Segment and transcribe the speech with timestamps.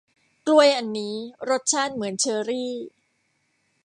[0.47, 1.15] กล้วยอันนี้
[1.49, 2.71] รสชาติเหมือนเชอร์รี่